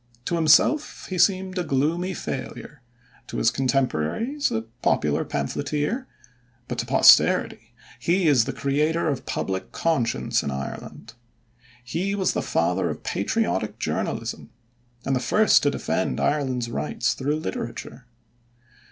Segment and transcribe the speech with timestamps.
[0.25, 2.81] To himself he seemed a gloomy failure,
[3.27, 6.07] to his contemporaries a popular pamphleteer,
[6.67, 11.13] but to posterity he is the creator of public conscience in Ireland.
[11.83, 14.49] He was the father of patriotic journalism,
[15.05, 18.07] and the first to defend Ireland's rights through literature.